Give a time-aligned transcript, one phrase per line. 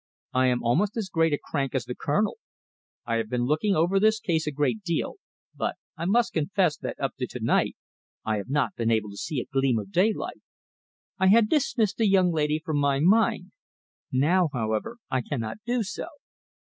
[0.33, 2.39] I am almost as great a crank as the Colonel.
[3.05, 5.17] I have been thinking over this case a great deal,
[5.55, 7.75] but I must confess that up to to night
[8.25, 10.41] I have not been able to see a gleam of daylight.
[11.19, 13.51] I had dismissed the young lady from my mind.
[14.11, 16.07] Now, however, I cannot do so."